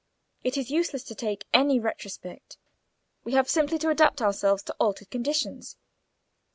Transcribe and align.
It 0.43 0.57
is 0.57 0.71
useless 0.71 1.03
to 1.03 1.13
take 1.13 1.45
any 1.53 1.79
retrospect. 1.79 2.57
We 3.23 3.33
have 3.33 3.47
simply 3.47 3.77
to 3.77 3.91
adapt 3.91 4.19
ourselves 4.19 4.63
to 4.63 4.75
altered 4.79 5.11
conditions." 5.11 5.77